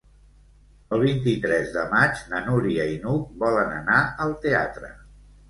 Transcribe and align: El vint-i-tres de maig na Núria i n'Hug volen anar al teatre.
El 0.95 1.03
vint-i-tres 1.03 1.69
de 1.75 1.83
maig 1.91 2.23
na 2.31 2.41
Núria 2.47 2.89
i 2.95 2.97
n'Hug 3.05 3.29
volen 3.45 3.71
anar 3.77 4.01
al 4.27 4.35
teatre. 4.49 4.93